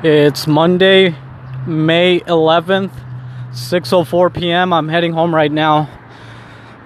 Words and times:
It's 0.00 0.46
Monday, 0.46 1.16
May 1.66 2.20
11th, 2.20 2.92
6:04 3.50 4.32
p.m. 4.32 4.72
I'm 4.72 4.88
heading 4.88 5.12
home 5.12 5.34
right 5.34 5.50
now. 5.50 5.90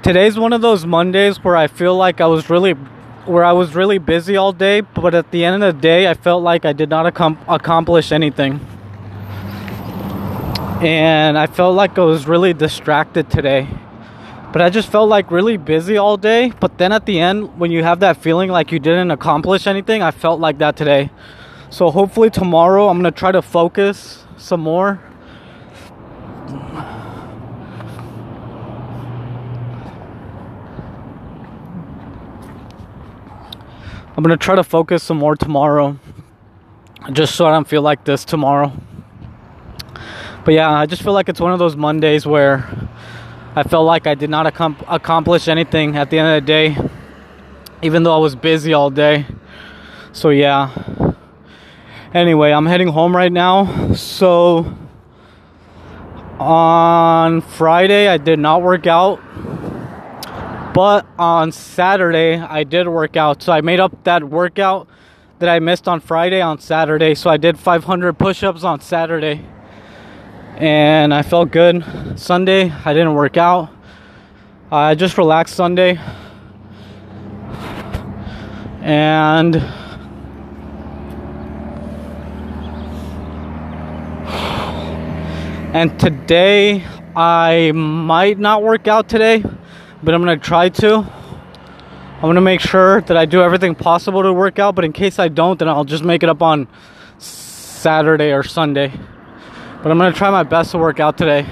Today's 0.03 0.39
one 0.39 0.55
of 0.55 0.63
those 0.63 0.87
Mondays 0.87 1.37
where 1.45 1.55
I 1.55 1.67
feel 1.67 1.95
like 1.95 2.23
I 2.23 2.27
was 2.27 2.49
really 2.49 2.73
where 2.73 3.45
I 3.45 3.53
was 3.53 3.75
really 3.75 3.99
busy 3.99 4.39
all 4.39 4.55
day, 4.55 4.81
but 4.81 5.15
at 5.15 5.31
the 5.31 5.45
end 5.45 5.63
of 5.63 5.75
the 5.75 5.79
day, 5.79 6.09
I 6.09 6.15
felt 6.15 6.43
like 6.43 6.65
I 6.65 6.73
did 6.73 6.89
not 6.89 7.05
ac- 7.05 7.37
accomplish 7.49 8.13
anything. 8.13 8.61
And 10.81 11.37
I 11.37 11.49
felt 11.49 11.77
like 11.77 11.99
I 11.99 12.05
was 12.05 12.27
really 12.27 12.55
distracted 12.55 13.29
today. 13.29 13.69
But 14.55 14.63
I 14.63 14.71
just 14.71 14.91
felt 14.91 15.11
like 15.11 15.31
really 15.31 15.59
busy 15.59 15.99
all 15.99 16.17
day, 16.17 16.51
but 16.61 16.79
then 16.79 16.93
at 16.93 17.05
the 17.05 17.21
end 17.21 17.59
when 17.59 17.73
you 17.73 17.83
have 17.83 18.01
that 18.01 18.17
feeling 18.17 18.49
like 18.49 18.73
you 18.73 18.79
didn't 18.79 19.11
accomplish 19.11 19.67
anything, 19.67 20.01
I 20.01 20.13
felt 20.13 20.41
like 20.41 20.57
that 20.59 20.77
today. 20.77 21.11
So 21.73 21.91
hopefully 21.91 22.29
tomorrow 22.29 22.91
I'm 22.91 23.01
going 23.01 23.11
to 23.11 23.19
try 23.19 23.33
to 23.33 23.41
focus 23.41 24.27
some 24.37 24.61
more. 24.61 25.01
I'm 34.15 34.23
going 34.23 34.29
to 34.29 34.37
try 34.37 34.55
to 34.55 34.63
focus 34.63 35.03
some 35.03 35.17
more 35.17 35.35
tomorrow. 35.35 35.99
Just 37.11 37.37
so 37.37 37.47
I 37.47 37.53
don't 37.53 37.67
feel 37.67 37.81
like 37.81 38.05
this 38.05 38.27
tomorrow. 38.27 38.71
But 40.45 40.53
yeah, 40.53 40.71
I 40.71 40.85
just 40.85 41.01
feel 41.01 41.15
like 41.15 41.31
it's 41.31 41.41
one 41.41 41.55
of 41.55 41.59
those 41.59 41.75
Mondays 41.75 42.27
where 42.27 42.69
I 43.57 43.63
felt 43.63 43.87
like 43.87 44.07
I 44.07 44.15
did 44.15 44.29
not 44.29 44.47
ac- 44.47 44.85
accomplish 44.89 45.49
anything 45.49 45.97
at 45.97 46.11
the 46.11 46.19
end 46.19 46.37
of 46.37 46.43
the 46.43 46.47
day, 46.47 46.77
even 47.81 48.03
though 48.03 48.15
I 48.15 48.19
was 48.19 48.37
busy 48.37 48.75
all 48.75 48.91
day. 48.91 49.25
So 50.13 50.29
yeah. 50.29 51.02
Anyway, 52.15 52.53
I'm 52.53 52.67
heading 52.67 52.89
home 52.89 53.17
right 53.17 53.33
now. 53.33 53.95
So 53.95 54.77
on 56.39 57.41
Friday, 57.41 58.07
I 58.07 58.19
did 58.19 58.39
not 58.39 58.61
work 58.61 58.87
out. 58.87 59.19
But 60.75 61.07
on 61.19 61.53
Saturday, 61.53 62.37
I 62.37 62.65
did 62.65 62.87
work 62.87 63.17
out. 63.17 63.43
So 63.43 63.51
I 63.51 63.63
made 63.63 63.81
up 63.81 64.05
that 64.05 64.25
workout 64.25 64.89
that 65.39 65.49
I 65.49 65.59
missed 65.59 65.89
on 65.89 66.01
Friday 66.01 66.43
on 66.43 66.59
Saturday. 66.59 67.15
So 67.15 67.31
I 67.31 67.39
did 67.39 67.59
500 67.59 68.19
push 68.19 68.43
ups 68.43 68.63
on 68.63 68.83
Saturday. 68.83 69.47
And 70.59 71.15
I 71.15 71.23
felt 71.23 71.51
good. 71.51 71.83
Sunday, 72.21 72.71
I 72.85 72.93
didn't 72.93 73.15
work 73.15 73.39
out. 73.39 73.71
I 74.71 74.95
just 74.97 75.17
relaxed 75.17 75.55
Sunday. 75.55 75.99
And 78.83 79.82
and 85.73 85.99
today 85.99 86.85
I 87.17 87.73
might 87.73 88.39
not 88.39 88.63
work 88.63 88.87
out 88.87 89.09
today 89.09 89.43
but 90.03 90.15
I'm 90.15 90.21
gonna 90.21 90.37
try 90.37 90.69
to. 90.69 90.97
I'm 90.97 92.29
gonna 92.29 92.41
make 92.41 92.61
sure 92.61 93.01
that 93.03 93.17
I 93.17 93.25
do 93.25 93.43
everything 93.43 93.75
possible 93.75 94.23
to 94.23 94.33
work 94.33 94.59
out, 94.59 94.75
but 94.75 94.85
in 94.85 94.93
case 94.93 95.19
I 95.19 95.29
don't, 95.29 95.59
then 95.59 95.69
I'll 95.69 95.85
just 95.85 96.05
make 96.05 96.23
it 96.23 96.29
up 96.29 96.43
on 96.43 96.69
Saturday 97.19 98.33
or 98.33 98.43
Sunday. 98.43 98.93
But 99.83 99.91
I'm 99.91 99.99
gonna 99.99 100.13
try 100.13 100.31
my 100.31 100.43
best 100.43 100.73
to 100.73 100.79
work 100.79 101.01
out 101.01 101.17
today. 101.17 101.47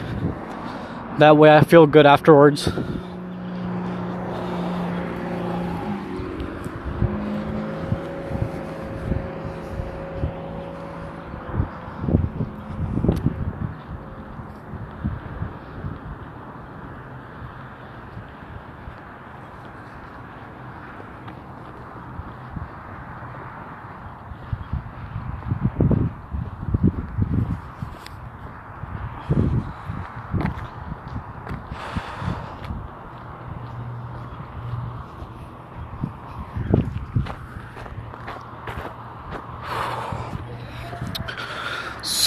That 1.19 1.37
way 1.37 1.55
I 1.55 1.63
feel 1.63 1.87
good 1.87 2.07
afterwards. 2.07 2.69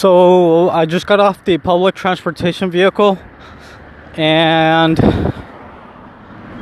So 0.03 0.69
I 0.69 0.85
just 0.85 1.07
got 1.07 1.21
off 1.21 1.45
the 1.45 1.57
public 1.57 1.95
transportation 1.95 2.69
vehicle 2.69 3.17
and 4.15 4.99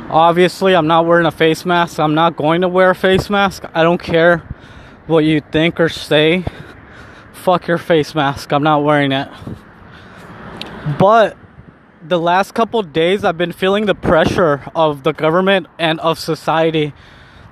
obviously 0.08 0.76
I'm 0.76 0.86
not 0.86 1.06
wearing 1.06 1.26
a 1.26 1.32
face 1.32 1.66
mask. 1.66 1.98
I'm 1.98 2.14
not 2.14 2.36
going 2.36 2.60
to 2.60 2.68
wear 2.68 2.90
a 2.90 2.94
face 2.94 3.28
mask. 3.28 3.64
I 3.74 3.82
don't 3.82 4.00
care 4.00 4.48
what 5.08 5.24
you 5.24 5.40
think 5.40 5.80
or 5.80 5.88
say. 5.88 6.44
Fuck 7.32 7.66
your 7.66 7.78
face 7.78 8.14
mask. 8.14 8.52
I'm 8.52 8.62
not 8.62 8.84
wearing 8.84 9.10
it. 9.10 9.28
But 10.96 11.36
the 12.00 12.20
last 12.20 12.54
couple 12.54 12.80
days 12.84 13.24
I've 13.24 13.38
been 13.38 13.50
feeling 13.50 13.86
the 13.86 13.96
pressure 13.96 14.70
of 14.72 15.02
the 15.02 15.12
government 15.12 15.66
and 15.80 15.98
of 15.98 16.16
society 16.16 16.94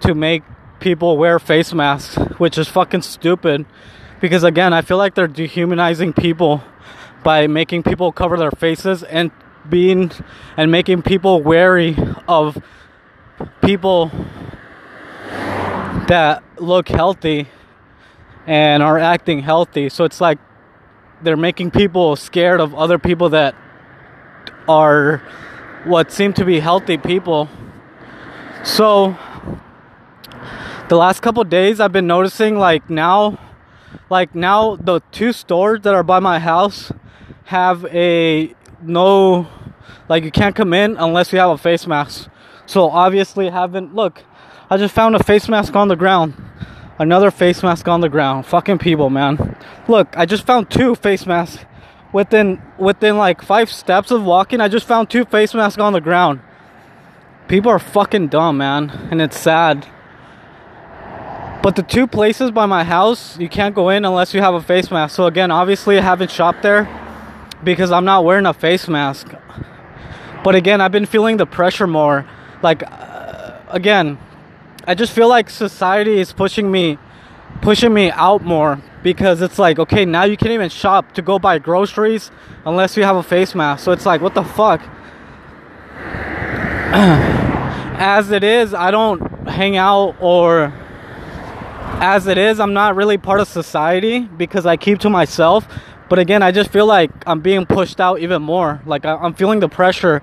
to 0.03 0.15
make 0.15 0.45
people 0.79 1.17
wear 1.17 1.41
face 1.41 1.75
masks, 1.75 2.15
which 2.39 2.57
is 2.59 2.69
fucking 2.69 3.03
stupid 3.03 3.67
because 4.21 4.45
again 4.45 4.73
i 4.73 4.83
feel 4.83 4.97
like 4.97 5.15
they're 5.15 5.27
dehumanizing 5.27 6.13
people 6.13 6.63
by 7.23 7.47
making 7.47 7.83
people 7.83 8.13
cover 8.13 8.37
their 8.37 8.51
faces 8.51 9.03
and 9.03 9.31
being 9.69 10.11
and 10.57 10.71
making 10.71 11.03
people 11.03 11.43
wary 11.43 11.97
of 12.27 12.63
people 13.63 14.11
that 16.09 16.43
look 16.59 16.89
healthy 16.89 17.49
and 18.47 18.83
are 18.83 18.99
acting 18.99 19.41
healthy. 19.41 19.89
So 19.89 20.05
it's 20.05 20.21
like 20.21 20.39
they're 21.23 21.37
making 21.37 21.71
people 21.71 22.17
scared 22.17 22.61
of 22.61 22.75
other 22.75 22.99
people 22.99 23.29
that 23.31 23.55
are 24.69 25.19
what 25.85 26.11
seem 26.11 26.33
to 26.35 26.45
be 26.45 26.61
healthy 26.61 26.99
people. 26.99 27.49
So 28.65 29.17
the 30.89 30.97
last 30.97 31.21
couple 31.21 31.45
days 31.45 31.79
i've 31.79 31.93
been 31.93 32.09
noticing 32.09 32.59
like 32.59 32.91
now 32.91 33.39
like 34.09 34.35
now 34.35 34.77
the 34.77 35.01
two 35.13 35.33
stores 35.33 35.81
that 35.83 35.95
are 35.95 36.03
by 36.03 36.19
my 36.19 36.39
house 36.39 36.93
have 37.45 37.85
a 37.87 38.55
no 38.83 39.47
like 40.09 40.25
you 40.25 40.31
can't 40.31 40.55
come 40.57 40.73
in 40.73 40.97
unless 40.97 41.33
you 41.33 41.39
have 41.39 41.51
a 41.51 41.59
face 41.59 41.87
mask. 41.87 42.29
So 42.67 42.91
obviously 42.91 43.49
haven't 43.49 43.95
look 43.95 44.23
i 44.69 44.77
just 44.77 44.95
found 44.95 45.17
a 45.17 45.23
face 45.23 45.49
mask 45.49 45.75
on 45.75 45.89
the 45.89 45.97
ground. 45.97 46.35
Another 46.99 47.31
face 47.31 47.63
mask 47.63 47.89
on 47.89 48.01
the 48.01 48.09
ground. 48.09 48.47
Fucking 48.47 48.79
people 48.79 49.11
man. 49.11 49.57
Look 49.89 50.17
i 50.17 50.27
just 50.27 50.47
found 50.47 50.71
two 50.71 50.95
face 50.95 51.27
masks 51.27 51.65
within 52.13 52.61
within 52.79 53.17
like 53.17 53.43
five 53.43 53.71
steps 53.71 54.11
of 54.11 54.25
walking. 54.25 54.61
I 54.61 54.69
just 54.69 54.87
found 54.87 55.11
two 55.11 55.25
face 55.25 55.55
masks 55.55 55.81
on 55.81 55.93
the 55.93 56.01
ground. 56.01 56.41
People 57.49 57.71
are 57.71 57.81
fucking 57.81 58.29
dumb 58.29 58.59
man. 58.59 58.91
And 59.11 59.21
it's 59.21 59.39
sad 59.39 59.87
but 61.63 61.77
the 61.77 61.83
two 61.83 62.07
places 62.07 62.51
by 62.51 62.67
my 62.67 62.85
house, 62.85 63.39
you 63.39 63.49
can't 63.49 63.75
go 63.75 63.91
in 63.91 64.05
unless 64.05 64.33
you 64.33 64.41
have 64.41 64.55
a 64.55 64.63
face 64.63 64.91
mask. 64.91 65.15
So 65.15 65.27
again, 65.27 65.51
obviously 65.51 65.99
I 65.99 66.03
haven't 66.03 66.31
shopped 66.31 66.63
there 66.63 66.89
because 67.63 67.93
I'm 67.93 68.05
not 68.05 68.25
wearing 68.25 68.47
a 68.47 68.55
face 68.55 68.89
mask. 68.89 69.35
But 70.43 70.55
again, 70.55 70.81
I've 70.81 70.93
been 70.93 71.05
feeling 71.07 71.37
the 71.37 71.47
pressure 71.47 71.87
more. 71.87 72.27
Like 72.63 72.83
uh, 72.87 73.59
again, 73.69 74.19
I 74.87 74.95
just 74.95 75.13
feel 75.13 75.29
like 75.29 75.51
society 75.51 76.19
is 76.19 76.33
pushing 76.33 76.71
me 76.71 76.99
pushing 77.61 77.93
me 77.93 78.11
out 78.13 78.43
more 78.43 78.81
because 79.03 79.43
it's 79.43 79.59
like, 79.59 79.79
okay, 79.79 80.07
now 80.07 80.25
you 80.25 80.37
can't 80.37 80.53
even 80.53 80.71
shop 80.71 81.13
to 81.13 81.21
go 81.23 81.39
buy 81.39 81.59
groceries 81.59 82.31
unless 82.65 82.97
you 82.97 83.05
have 83.05 83.17
a 83.17 83.23
face 83.23 83.55
mask. 83.55 83.85
So 83.85 83.93
it's 83.93 84.07
like, 84.07 84.23
what 84.23 84.35
the 84.35 84.45
fuck? 84.45 84.81
As 88.03 88.31
it 88.31 88.43
is, 88.43 88.73
I 88.73 88.91
don't 88.91 89.21
hang 89.47 89.77
out 89.77 90.17
or 90.21 90.73
as 92.01 92.27
it 92.27 92.39
is, 92.39 92.59
I'm 92.59 92.73
not 92.73 92.97
really 92.97 93.19
part 93.19 93.41
of 93.41 93.49
society 93.49 94.21
because 94.21 94.67
I 94.67 94.77
keep 94.77 94.99
to 95.01 95.11
myself. 95.11 95.69
But 96.09 96.19
again, 96.19 96.43
I 96.43 96.51
just 96.51 96.71
feel 96.71 96.87
like 96.87 97.11
I'm 97.27 97.41
being 97.41 97.67
pushed 97.67 98.01
out 98.01 98.21
even 98.21 98.43
more. 98.43 98.81
Like 98.85 99.05
I'm 99.05 99.35
feeling 99.35 99.61
the 99.61 99.69
pressure 99.69 100.23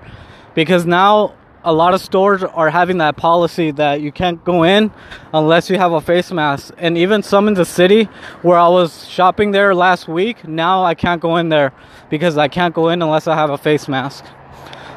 because 0.54 0.84
now 0.84 1.34
a 1.64 1.72
lot 1.72 1.94
of 1.94 2.00
stores 2.00 2.42
are 2.42 2.70
having 2.70 2.98
that 2.98 3.16
policy 3.16 3.70
that 3.72 4.00
you 4.00 4.12
can't 4.12 4.44
go 4.44 4.64
in 4.64 4.90
unless 5.32 5.70
you 5.70 5.78
have 5.78 5.92
a 5.92 6.00
face 6.00 6.30
mask. 6.30 6.74
And 6.78 6.98
even 6.98 7.22
some 7.22 7.48
in 7.48 7.54
the 7.54 7.64
city 7.64 8.04
where 8.42 8.58
I 8.58 8.68
was 8.68 9.06
shopping 9.08 9.52
there 9.52 9.74
last 9.74 10.08
week, 10.08 10.46
now 10.46 10.84
I 10.84 10.94
can't 10.94 11.20
go 11.20 11.36
in 11.36 11.48
there 11.48 11.72
because 12.10 12.36
I 12.36 12.48
can't 12.48 12.74
go 12.74 12.88
in 12.88 13.02
unless 13.02 13.26
I 13.26 13.34
have 13.34 13.50
a 13.50 13.58
face 13.58 13.88
mask. 13.88 14.24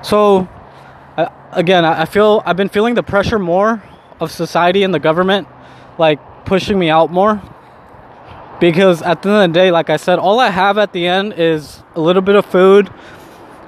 So 0.02 0.50
again, 1.52 1.86
I 1.86 2.06
feel 2.06 2.42
I've 2.46 2.58
been 2.58 2.70
feeling 2.70 2.96
the 2.96 3.04
pressure 3.04 3.40
more 3.40 3.82
of 4.20 4.32
society 4.32 4.84
and 4.84 4.94
the 4.94 5.00
government 5.00 5.48
like 5.98 6.20
pushing 6.52 6.78
me 6.78 6.90
out 6.90 7.10
more. 7.10 7.42
Because 8.60 9.02
at 9.02 9.22
the 9.22 9.30
end 9.30 9.38
of 9.38 9.54
the 9.54 9.60
day, 9.62 9.72
like 9.72 9.90
I 9.90 9.96
said, 9.96 10.20
all 10.20 10.38
I 10.38 10.50
have 10.50 10.78
at 10.78 10.92
the 10.92 11.08
end 11.08 11.32
is 11.38 11.82
a 11.96 12.02
little 12.02 12.22
bit 12.22 12.36
of 12.36 12.46
food 12.46 12.92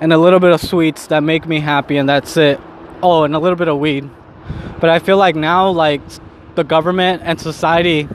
and 0.01 0.11
a 0.11 0.17
little 0.17 0.41
bit 0.41 0.51
of 0.51 0.59
sweets 0.59 1.07
that 1.07 1.23
make 1.23 1.47
me 1.47 1.61
happy, 1.61 1.95
and 1.95 2.09
that's 2.09 2.35
it. 2.35 2.59
Oh, 3.01 3.23
and 3.23 3.33
a 3.35 3.39
little 3.39 3.55
bit 3.55 3.69
of 3.69 3.79
weed. 3.79 4.09
But 4.81 4.89
I 4.89 4.99
feel 4.99 5.15
like 5.15 5.33
now, 5.33 5.69
like 5.69 6.01
the 6.55 6.65
government 6.65 7.21
and 7.23 7.39
society 7.39 8.09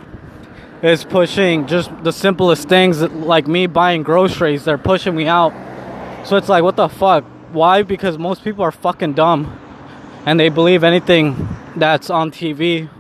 is 0.83 1.03
pushing 1.03 1.67
just 1.67 1.91
the 2.05 2.13
simplest 2.13 2.69
things, 2.69 3.01
like 3.01 3.49
me 3.49 3.67
buying 3.67 4.03
groceries. 4.03 4.67
They're 4.67 4.77
pushing 4.77 5.17
me 5.17 5.27
out. 5.29 5.55
So 6.27 6.37
it's 6.37 6.51
like, 6.51 6.63
what 6.63 6.77
the 6.77 6.91
fuck? 6.91 7.25
Why? 7.53 7.85
Because 7.85 8.19
most 8.19 8.45
people 8.45 8.63
are 8.65 8.73
fucking 8.73 9.15
dumb 9.15 9.59
and 10.27 10.39
they 10.39 10.51
believe 10.51 10.85
anything 10.85 11.49
that's 11.75 12.11
on 12.11 12.31
TV. 12.31 12.91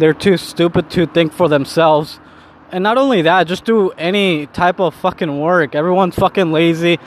They're 0.00 0.14
too 0.14 0.36
stupid 0.38 0.90
to 0.90 1.06
think 1.06 1.32
for 1.32 1.48
themselves. 1.48 2.18
And 2.72 2.82
not 2.82 2.96
only 2.96 3.22
that, 3.22 3.46
just 3.46 3.64
do 3.64 3.90
any 3.90 4.46
type 4.46 4.80
of 4.80 4.94
fucking 4.94 5.38
work. 5.38 5.74
Everyone's 5.74 6.14
fucking 6.14 6.52
lazy. 6.52 6.98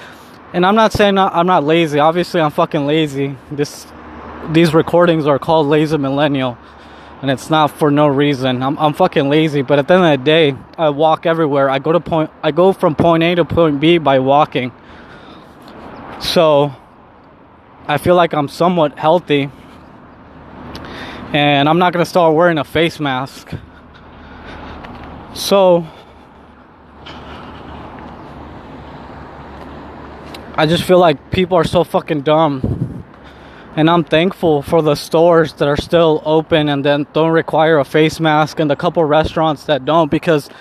And 0.53 0.63
I'm 0.63 0.75
not 0.75 0.93
saying 0.93 1.17
I'm 1.17 1.47
not 1.47 1.63
lazy. 1.63 1.97
Obviously, 1.97 2.39
I'm 2.39 2.51
fucking 2.51 2.85
lazy. 2.85 3.35
This 3.51 3.87
these 4.51 4.73
recordings 4.73 5.25
are 5.25 5.39
called 5.39 5.67
Lazy 5.67 5.97
Millennial. 5.97 6.57
And 7.23 7.31
it's 7.31 7.49
not 7.49 7.71
for 7.71 7.89
no 7.89 8.05
reason. 8.05 8.61
I'm, 8.61 8.77
I'm 8.77 8.93
fucking 8.93 9.29
lazy, 9.29 9.61
but 9.61 9.79
at 9.79 9.87
the 9.87 9.93
end 9.93 10.03
of 10.03 10.19
the 10.19 10.25
day, 10.25 10.55
I 10.77 10.89
walk 10.89 11.25
everywhere. 11.25 11.69
I 11.69 11.79
go 11.79 11.93
to 11.93 11.99
point 11.99 12.29
I 12.43 12.51
go 12.51 12.73
from 12.73 12.93
point 12.93 13.23
A 13.23 13.33
to 13.35 13.45
point 13.45 13.79
B 13.79 13.97
by 13.97 14.19
walking. 14.19 14.71
So 16.19 16.75
I 17.87 17.97
feel 17.97 18.15
like 18.15 18.33
I'm 18.33 18.47
somewhat 18.47 18.99
healthy. 18.99 19.49
And 21.33 21.67
I'm 21.67 21.79
not 21.79 21.93
to 21.93 22.05
start 22.05 22.35
wearing 22.35 22.59
a 22.59 22.63
face 22.63 22.99
mask. 22.99 23.51
So 25.33 25.87
I 30.55 30.67
just 30.67 30.83
feel 30.83 30.99
like 30.99 31.31
people 31.31 31.57
are 31.57 31.63
so 31.63 31.83
fucking 31.83 32.21
dumb. 32.21 33.03
And 33.75 33.89
I'm 33.89 34.03
thankful 34.03 34.61
for 34.61 34.83
the 34.83 34.93
stores 34.93 35.53
that 35.53 35.67
are 35.67 35.75
still 35.75 36.21
open 36.23 36.69
and 36.69 36.85
then 36.85 37.07
don't 37.13 37.31
require 37.31 37.79
a 37.79 37.85
face 37.85 38.19
mask 38.19 38.59
and 38.59 38.69
the 38.69 38.75
couple 38.75 39.03
restaurants 39.03 39.63
that 39.63 39.85
don't 39.85 40.11
because 40.11 40.51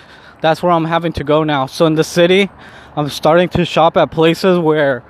that's 0.41 0.63
where 0.63 0.71
I'm 0.71 0.85
having 0.85 1.13
to 1.13 1.23
go 1.23 1.43
now. 1.43 1.67
So 1.67 1.85
in 1.85 1.93
the 1.93 2.03
city, 2.03 2.49
I'm 2.95 3.09
starting 3.09 3.47
to 3.49 3.63
shop 3.63 3.95
at 3.95 4.09
places 4.09 4.57
where 4.57 5.03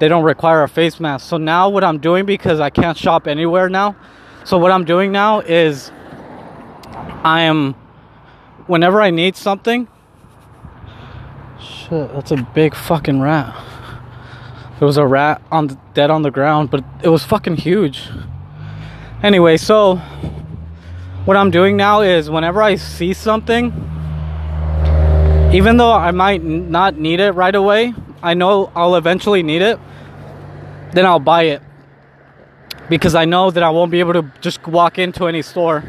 they 0.00 0.08
don't 0.08 0.24
require 0.24 0.64
a 0.64 0.68
face 0.68 0.98
mask. 0.98 1.28
So 1.28 1.36
now 1.36 1.68
what 1.68 1.84
I'm 1.84 1.98
doing 1.98 2.26
because 2.26 2.58
I 2.58 2.70
can't 2.70 2.98
shop 2.98 3.28
anywhere 3.28 3.68
now. 3.68 3.94
So 4.44 4.58
what 4.58 4.70
I'm 4.70 4.84
doing 4.84 5.10
now 5.10 5.40
is 5.40 5.90
I 7.22 7.42
am 7.42 7.74
whenever 8.66 9.00
I 9.00 9.10
need 9.10 9.36
something 9.36 9.88
shit, 11.84 12.12
that's 12.12 12.30
a 12.30 12.36
big 12.54 12.74
fucking 12.74 13.20
rat. 13.20 13.54
There 14.78 14.86
was 14.86 14.96
a 14.96 15.06
rat 15.06 15.42
on 15.50 15.68
the, 15.68 15.78
dead 15.94 16.10
on 16.10 16.22
the 16.22 16.30
ground, 16.30 16.70
but 16.70 16.84
it 17.02 17.08
was 17.08 17.24
fucking 17.24 17.56
huge. 17.56 18.08
Anyway, 19.22 19.56
so 19.56 19.96
what 21.24 21.36
I'm 21.36 21.50
doing 21.50 21.76
now 21.76 22.02
is 22.02 22.30
whenever 22.30 22.62
I 22.62 22.76
see 22.76 23.12
something, 23.12 23.66
even 25.52 25.76
though 25.76 25.92
I 25.92 26.10
might 26.10 26.42
not 26.42 26.98
need 26.98 27.20
it 27.20 27.32
right 27.32 27.54
away, 27.54 27.94
I 28.22 28.34
know 28.34 28.70
I'll 28.74 28.96
eventually 28.96 29.42
need 29.42 29.62
it, 29.62 29.78
then 30.92 31.06
I'll 31.06 31.20
buy 31.20 31.44
it. 31.44 31.62
Because 32.88 33.14
I 33.14 33.24
know 33.24 33.50
that 33.50 33.62
I 33.62 33.70
won't 33.70 33.90
be 33.90 34.00
able 34.00 34.12
to 34.14 34.30
just 34.40 34.66
walk 34.66 34.98
into 34.98 35.26
any 35.26 35.42
store. 35.42 35.84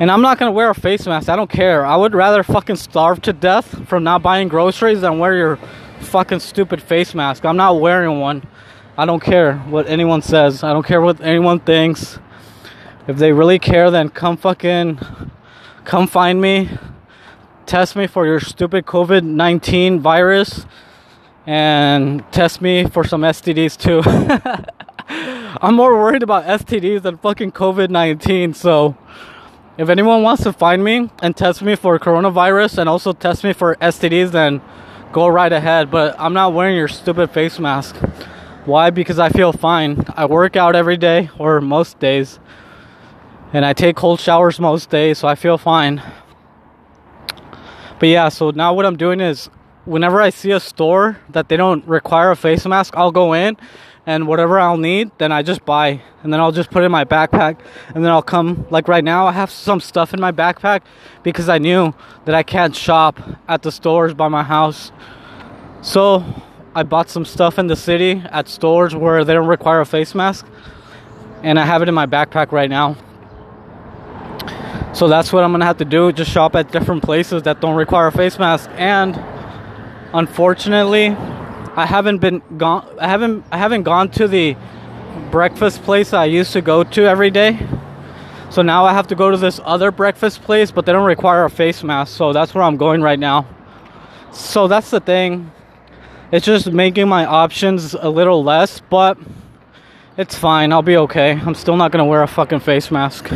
And 0.00 0.10
I'm 0.10 0.22
not 0.22 0.38
gonna 0.38 0.52
wear 0.52 0.70
a 0.70 0.74
face 0.74 1.06
mask. 1.06 1.28
I 1.28 1.34
don't 1.34 1.50
care. 1.50 1.84
I 1.84 1.96
would 1.96 2.14
rather 2.14 2.42
fucking 2.44 2.76
starve 2.76 3.20
to 3.22 3.32
death 3.32 3.88
from 3.88 4.04
not 4.04 4.22
buying 4.22 4.46
groceries 4.46 5.00
than 5.00 5.18
wear 5.18 5.34
your 5.34 5.58
fucking 6.00 6.38
stupid 6.40 6.80
face 6.80 7.14
mask. 7.14 7.44
I'm 7.44 7.56
not 7.56 7.80
wearing 7.80 8.20
one. 8.20 8.46
I 8.96 9.04
don't 9.06 9.20
care 9.20 9.58
what 9.58 9.88
anyone 9.88 10.22
says. 10.22 10.62
I 10.62 10.72
don't 10.72 10.86
care 10.86 11.00
what 11.00 11.20
anyone 11.20 11.60
thinks. 11.60 12.18
If 13.08 13.16
they 13.16 13.32
really 13.32 13.58
care, 13.58 13.90
then 13.90 14.08
come 14.08 14.36
fucking 14.36 15.00
come 15.84 16.06
find 16.06 16.40
me. 16.40 16.70
Test 17.66 17.96
me 17.96 18.06
for 18.06 18.24
your 18.24 18.40
stupid 18.40 18.86
COVID 18.86 19.24
19 19.24 20.00
virus 20.00 20.64
and 21.46 22.22
test 22.30 22.60
me 22.60 22.84
for 22.86 23.02
some 23.04 23.22
STDs 23.22 23.76
too. 23.76 24.02
I'm 25.60 25.74
more 25.74 25.98
worried 25.98 26.22
about 26.22 26.44
STDs 26.44 27.02
than 27.02 27.18
fucking 27.18 27.50
COVID 27.50 27.90
19. 27.90 28.54
So 28.54 28.96
if 29.76 29.88
anyone 29.88 30.22
wants 30.22 30.44
to 30.44 30.52
find 30.52 30.84
me 30.84 31.10
and 31.20 31.36
test 31.36 31.62
me 31.62 31.74
for 31.74 31.98
coronavirus 31.98 32.78
and 32.78 32.88
also 32.88 33.12
test 33.12 33.42
me 33.42 33.52
for 33.52 33.74
STDs, 33.76 34.30
then 34.30 34.62
go 35.10 35.26
right 35.26 35.52
ahead. 35.52 35.90
But 35.90 36.14
I'm 36.16 36.32
not 36.32 36.52
wearing 36.52 36.76
your 36.76 36.86
stupid 36.86 37.32
face 37.32 37.58
mask. 37.58 37.96
Why? 38.66 38.90
Because 38.90 39.18
I 39.18 39.30
feel 39.30 39.52
fine. 39.52 40.04
I 40.16 40.26
work 40.26 40.54
out 40.54 40.76
every 40.76 40.96
day 40.96 41.28
or 41.38 41.60
most 41.60 41.98
days. 41.98 42.38
And 43.52 43.64
I 43.64 43.72
take 43.72 43.96
cold 43.96 44.20
showers 44.20 44.60
most 44.60 44.90
days, 44.90 45.18
so 45.18 45.26
I 45.26 45.34
feel 45.34 45.58
fine. 45.58 46.00
But 47.98 48.10
yeah, 48.10 48.28
so 48.28 48.50
now 48.50 48.74
what 48.74 48.86
I'm 48.86 48.96
doing 48.96 49.20
is 49.20 49.50
whenever 49.86 50.22
I 50.22 50.30
see 50.30 50.52
a 50.52 50.60
store 50.60 51.18
that 51.30 51.48
they 51.48 51.56
don't 51.56 51.84
require 51.84 52.30
a 52.30 52.36
face 52.36 52.64
mask, 52.64 52.94
I'll 52.96 53.10
go 53.10 53.32
in 53.32 53.56
and 54.08 54.26
whatever 54.26 54.58
I'll 54.58 54.78
need, 54.78 55.10
then 55.18 55.32
I 55.32 55.42
just 55.42 55.66
buy. 55.66 56.00
And 56.22 56.32
then 56.32 56.40
I'll 56.40 56.50
just 56.50 56.70
put 56.70 56.82
it 56.82 56.86
in 56.86 56.92
my 56.92 57.04
backpack. 57.04 57.58
And 57.94 58.02
then 58.02 58.10
I'll 58.10 58.22
come, 58.22 58.66
like 58.70 58.88
right 58.88 59.04
now, 59.04 59.26
I 59.26 59.32
have 59.32 59.50
some 59.50 59.80
stuff 59.80 60.14
in 60.14 60.20
my 60.20 60.32
backpack 60.32 60.80
because 61.22 61.50
I 61.50 61.58
knew 61.58 61.92
that 62.24 62.34
I 62.34 62.42
can't 62.42 62.74
shop 62.74 63.20
at 63.46 63.60
the 63.60 63.70
stores 63.70 64.14
by 64.14 64.28
my 64.28 64.42
house. 64.42 64.92
So 65.82 66.24
I 66.74 66.84
bought 66.84 67.10
some 67.10 67.26
stuff 67.26 67.58
in 67.58 67.66
the 67.66 67.76
city 67.76 68.22
at 68.30 68.48
stores 68.48 68.94
where 68.96 69.26
they 69.26 69.34
don't 69.34 69.46
require 69.46 69.82
a 69.82 69.86
face 69.86 70.14
mask. 70.14 70.46
And 71.42 71.58
I 71.58 71.66
have 71.66 71.82
it 71.82 71.88
in 71.90 71.94
my 71.94 72.06
backpack 72.06 72.50
right 72.50 72.70
now. 72.70 72.96
So 74.94 75.06
that's 75.06 75.34
what 75.34 75.44
I'm 75.44 75.52
gonna 75.52 75.66
have 75.66 75.76
to 75.78 75.84
do. 75.84 76.12
Just 76.12 76.30
shop 76.30 76.56
at 76.56 76.72
different 76.72 77.02
places 77.02 77.42
that 77.42 77.60
don't 77.60 77.76
require 77.76 78.06
a 78.06 78.12
face 78.12 78.38
mask. 78.38 78.70
And 78.72 79.22
unfortunately, 80.14 81.14
I 81.78 81.86
haven't 81.86 82.18
been 82.18 82.42
gone. 82.56 82.84
I 82.98 83.06
haven't. 83.06 83.44
I 83.52 83.56
haven't 83.56 83.84
gone 83.84 84.10
to 84.18 84.26
the 84.26 84.56
breakfast 85.30 85.80
place 85.84 86.12
I 86.12 86.24
used 86.24 86.52
to 86.54 86.60
go 86.60 86.82
to 86.82 87.02
every 87.04 87.30
day. 87.30 87.56
So 88.50 88.62
now 88.62 88.84
I 88.84 88.92
have 88.92 89.06
to 89.08 89.14
go 89.14 89.30
to 89.30 89.36
this 89.36 89.60
other 89.62 89.92
breakfast 89.92 90.42
place, 90.42 90.72
but 90.72 90.86
they 90.86 90.92
don't 90.92 91.06
require 91.06 91.44
a 91.44 91.50
face 91.50 91.84
mask. 91.84 92.16
So 92.16 92.32
that's 92.32 92.52
where 92.52 92.64
I'm 92.64 92.78
going 92.78 93.00
right 93.00 93.18
now. 93.18 93.46
So 94.32 94.66
that's 94.66 94.90
the 94.90 94.98
thing. 94.98 95.52
It's 96.32 96.44
just 96.44 96.72
making 96.72 97.06
my 97.08 97.24
options 97.24 97.94
a 97.94 98.08
little 98.10 98.42
less, 98.42 98.80
but 98.80 99.16
it's 100.16 100.34
fine. 100.34 100.72
I'll 100.72 100.82
be 100.82 100.96
okay. 100.96 101.30
I'm 101.30 101.54
still 101.54 101.76
not 101.76 101.92
gonna 101.92 102.06
wear 102.06 102.24
a 102.24 102.26
fucking 102.26 102.58
face 102.58 102.90
mask. 102.90 103.30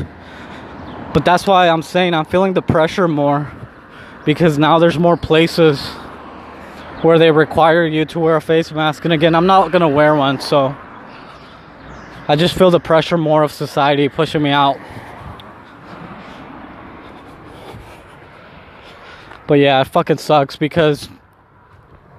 But 1.14 1.24
that's 1.24 1.46
why 1.46 1.68
I'm 1.68 1.82
saying 1.82 2.12
I'm 2.12 2.24
feeling 2.24 2.54
the 2.54 2.62
pressure 2.62 3.06
more 3.06 3.52
because 4.24 4.58
now 4.58 4.80
there's 4.80 4.98
more 4.98 5.16
places 5.16 5.80
where 7.02 7.18
they 7.18 7.30
require 7.30 7.84
you 7.84 8.04
to 8.06 8.20
wear 8.20 8.36
a 8.36 8.40
face 8.40 8.72
mask. 8.72 9.04
And 9.04 9.12
again, 9.12 9.34
I'm 9.34 9.46
not 9.46 9.72
gonna 9.72 9.88
wear 9.88 10.14
one, 10.14 10.40
so 10.40 10.74
I 12.28 12.36
just 12.36 12.56
feel 12.56 12.70
the 12.70 12.80
pressure 12.80 13.18
more 13.18 13.42
of 13.42 13.52
society 13.52 14.08
pushing 14.08 14.42
me 14.42 14.50
out. 14.50 14.78
But 19.48 19.54
yeah, 19.54 19.80
it 19.80 19.88
fucking 19.88 20.18
sucks 20.18 20.56
because 20.56 21.08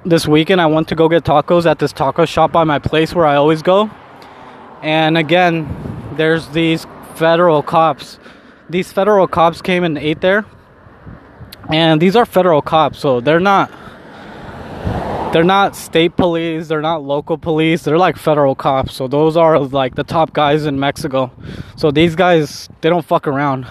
this 0.05 0.27
weekend 0.27 0.59
I 0.59 0.65
went 0.65 0.89
to 0.89 0.95
go 0.95 1.07
get 1.07 1.23
tacos 1.23 1.65
at 1.65 1.79
this 1.79 1.93
taco 1.93 2.25
shop 2.25 2.51
by 2.51 2.65
my 2.65 2.79
place 2.79 3.15
where 3.15 3.25
I 3.25 3.35
always 3.35 3.61
go. 3.61 3.89
And 4.81 5.17
again, 5.17 6.13
there's 6.17 6.49
these 6.49 6.85
federal 7.15 7.63
cops. 7.63 8.19
These 8.69 8.91
federal 8.91 9.27
cops 9.27 9.61
came 9.61 9.85
and 9.85 9.97
ate 9.97 10.19
there. 10.19 10.45
And 11.69 12.01
these 12.01 12.17
are 12.17 12.25
federal 12.25 12.61
cops, 12.61 12.99
so 12.99 13.21
they're 13.21 13.39
not 13.39 13.71
they're 15.33 15.43
not 15.43 15.75
state 15.75 16.15
police, 16.15 16.67
they're 16.67 16.79
not 16.79 17.03
local 17.03 17.39
police, 17.39 17.81
they're 17.81 17.97
like 17.97 18.17
federal 18.17 18.53
cops. 18.53 18.93
So 18.93 19.07
those 19.07 19.35
are 19.35 19.59
like 19.59 19.95
the 19.95 20.03
top 20.03 20.31
guys 20.31 20.67
in 20.67 20.79
Mexico. 20.79 21.31
So 21.75 21.89
these 21.89 22.15
guys, 22.15 22.69
they 22.81 22.89
don't 22.89 23.03
fuck 23.03 23.27
around. 23.27 23.65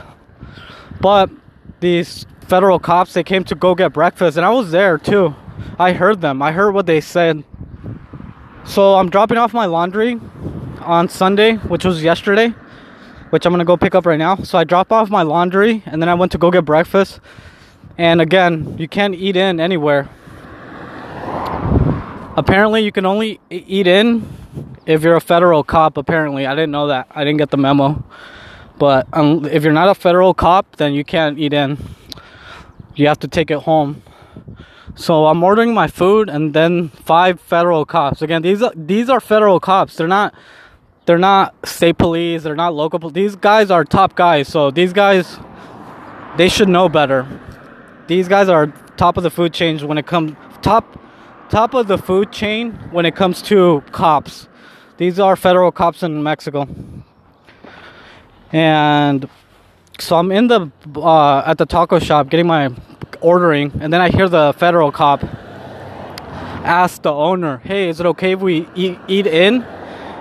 But 1.00 1.30
these 1.78 2.26
federal 2.48 2.80
cops, 2.80 3.12
they 3.12 3.22
came 3.22 3.44
to 3.44 3.54
go 3.54 3.76
get 3.76 3.92
breakfast 3.92 4.36
and 4.36 4.44
I 4.44 4.50
was 4.50 4.72
there 4.72 4.98
too. 4.98 5.36
I 5.78 5.92
heard 5.92 6.20
them. 6.20 6.42
I 6.42 6.50
heard 6.50 6.74
what 6.74 6.86
they 6.86 7.00
said. 7.00 7.44
So 8.64 8.96
I'm 8.96 9.08
dropping 9.08 9.38
off 9.38 9.54
my 9.54 9.66
laundry 9.66 10.20
on 10.80 11.08
Sunday, 11.08 11.54
which 11.54 11.84
was 11.84 12.02
yesterday, 12.02 12.48
which 13.30 13.46
I'm 13.46 13.56
to 13.56 13.64
go 13.64 13.76
pick 13.76 13.94
up 13.94 14.04
right 14.04 14.18
now. 14.18 14.34
So 14.36 14.58
I 14.58 14.64
drop 14.64 14.90
off 14.90 15.10
my 15.10 15.22
laundry 15.22 15.84
and 15.86 16.02
then 16.02 16.08
I 16.08 16.14
went 16.14 16.32
to 16.32 16.38
go 16.38 16.50
get 16.50 16.64
breakfast. 16.64 17.20
And 17.96 18.20
again, 18.20 18.76
you 18.78 18.88
can't 18.88 19.14
eat 19.14 19.36
in 19.36 19.60
anywhere 19.60 20.08
apparently 22.36 22.82
you 22.82 22.92
can 22.92 23.06
only 23.06 23.40
eat 23.50 23.86
in 23.86 24.26
if 24.86 25.02
you're 25.02 25.16
a 25.16 25.20
federal 25.20 25.62
cop 25.62 25.96
apparently 25.96 26.46
i 26.46 26.54
didn't 26.54 26.70
know 26.70 26.86
that 26.86 27.06
i 27.10 27.24
didn't 27.24 27.38
get 27.38 27.50
the 27.50 27.56
memo 27.56 28.02
but 28.78 29.06
um, 29.12 29.44
if 29.44 29.62
you're 29.62 29.72
not 29.72 29.88
a 29.88 29.94
federal 29.94 30.34
cop 30.34 30.76
then 30.76 30.92
you 30.92 31.04
can't 31.04 31.38
eat 31.38 31.52
in 31.52 31.76
you 32.94 33.06
have 33.08 33.18
to 33.20 33.28
take 33.28 33.50
it 33.50 33.60
home. 33.60 34.02
So 34.94 35.26
I'm 35.26 35.42
ordering 35.42 35.72
my 35.72 35.86
food 35.86 36.28
and 36.28 36.52
then 36.52 36.88
five 36.88 37.40
federal 37.40 37.84
cops. 37.84 38.20
Again, 38.20 38.42
these 38.42 38.62
are 38.62 38.72
these 38.76 39.08
are 39.08 39.20
federal 39.20 39.58
cops. 39.58 39.96
They're 39.96 40.08
not 40.08 40.34
they're 41.06 41.18
not 41.18 41.54
state 41.66 41.98
police, 41.98 42.42
they're 42.42 42.54
not 42.54 42.74
local 42.74 42.98
police. 42.98 43.14
These 43.14 43.36
guys 43.36 43.70
are 43.70 43.84
top 43.84 44.14
guys. 44.14 44.48
So 44.48 44.70
these 44.70 44.92
guys 44.92 45.38
they 46.36 46.48
should 46.48 46.68
know 46.68 46.88
better. 46.88 47.26
These 48.06 48.28
guys 48.28 48.48
are 48.48 48.66
top 48.96 49.16
of 49.16 49.22
the 49.22 49.30
food 49.30 49.54
chain 49.54 49.78
when 49.86 49.96
it 49.96 50.06
comes 50.06 50.36
top 50.60 50.98
top 51.52 51.74
of 51.74 51.86
the 51.86 51.98
food 51.98 52.32
chain 52.32 52.72
when 52.92 53.04
it 53.04 53.14
comes 53.14 53.42
to 53.42 53.84
cops. 53.92 54.48
These 54.96 55.20
are 55.20 55.36
federal 55.36 55.70
cops 55.70 56.02
in 56.02 56.22
Mexico. 56.22 56.66
And 58.50 59.28
so 59.98 60.16
I'm 60.16 60.32
in 60.32 60.46
the 60.48 60.70
uh, 60.96 61.42
at 61.44 61.58
the 61.58 61.66
taco 61.66 61.98
shop 61.98 62.30
getting 62.30 62.46
my 62.46 62.74
ordering, 63.20 63.70
and 63.80 63.92
then 63.92 64.00
I 64.00 64.08
hear 64.08 64.28
the 64.30 64.54
federal 64.56 64.90
cop 64.90 65.22
ask 66.64 67.02
the 67.02 67.12
owner, 67.12 67.60
"Hey, 67.64 67.90
is 67.90 68.00
it 68.00 68.06
okay 68.06 68.32
if 68.32 68.40
we 68.40 68.66
eat, 68.74 68.98
eat 69.06 69.26
in?" 69.26 69.62